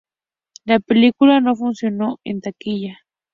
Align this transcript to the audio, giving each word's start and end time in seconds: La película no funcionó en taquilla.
La 0.65 0.79
película 0.79 1.41
no 1.41 1.55
funcionó 1.55 2.17
en 2.23 2.41
taquilla. 2.41 3.01